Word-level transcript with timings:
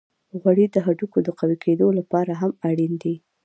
غوړې 0.41 0.65
د 0.71 0.77
هډوکو 0.85 1.19
د 1.23 1.29
قوی 1.39 1.57
کیدو 1.63 1.87
لپاره 1.99 2.31
هم 2.41 2.51
اړینې 2.69 2.97
دي. 3.03 3.15